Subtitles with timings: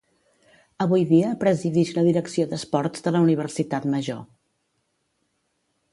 [0.85, 4.27] Avui dia presidix la direcció d'esports de la Universitat Major.